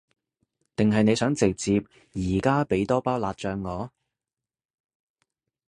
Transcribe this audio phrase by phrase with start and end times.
[0.75, 3.91] 定係你想直接而家畀多包辣醬我？